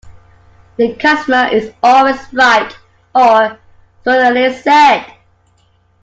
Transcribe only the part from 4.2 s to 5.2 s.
it is said